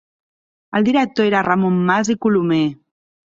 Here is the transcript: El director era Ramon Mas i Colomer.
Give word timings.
El 0.79 0.85
director 0.87 1.27
era 1.27 1.43
Ramon 1.49 1.77
Mas 1.91 2.11
i 2.13 2.17
Colomer. 2.27 2.65